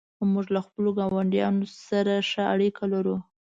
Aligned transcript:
موږ 0.33 0.45
له 0.55 0.61
خپلو 0.65 0.89
ګاونډیانو 0.99 1.63
سره 1.87 2.13
ښه 2.29 2.43
اړیکه 2.53 2.83
لرو. 2.93 3.17